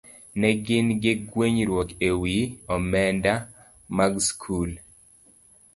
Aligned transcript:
Ne 0.39 0.49
gin 0.65 0.87
gi 1.01 1.13
gwenyruok 1.29 1.89
e 2.07 2.11
wi 2.21 2.35
omenda 2.73 3.33
mag 3.97 4.13
skul. 4.27 4.71